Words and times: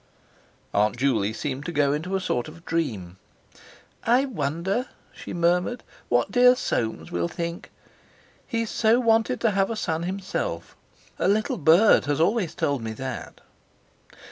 Aunt 0.73 0.97
Juley 0.97 1.31
seemed 1.31 1.63
to 1.67 1.71
go 1.71 1.93
into 1.93 2.15
a 2.15 2.19
sort 2.19 2.47
of 2.47 2.65
dream. 2.65 3.17
"I 4.03 4.25
wonder," 4.25 4.87
she 5.13 5.31
murmured, 5.31 5.83
"what 6.09 6.31
dear 6.31 6.55
Soames 6.55 7.11
will 7.11 7.27
think? 7.27 7.69
He 8.47 8.61
has 8.61 8.71
so 8.71 8.99
wanted 8.99 9.39
to 9.41 9.51
have 9.51 9.69
a 9.69 9.75
son 9.75 10.01
himself. 10.01 10.75
A 11.19 11.27
little 11.27 11.59
bird 11.59 12.05
has 12.05 12.19
always 12.19 12.55
told 12.55 12.81
me 12.81 12.93
that." 12.93 13.41